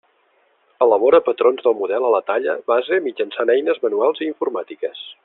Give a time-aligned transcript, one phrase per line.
[0.85, 5.09] Elabora patrons del model a la talla base mitjançant eines manuals i informàtiques.